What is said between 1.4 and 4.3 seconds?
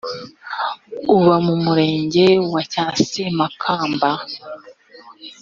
mu murenge wa cyasemakamba